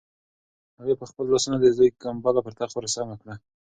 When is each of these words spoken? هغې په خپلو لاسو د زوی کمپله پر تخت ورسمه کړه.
هغې 0.79 0.93
په 0.99 1.05
خپلو 1.09 1.31
لاسو 1.33 1.57
د 1.63 1.67
زوی 1.77 1.89
کمپله 2.03 2.39
پر 2.43 2.53
تخت 2.59 2.73
ورسمه 2.77 3.15
کړه. 3.21 3.35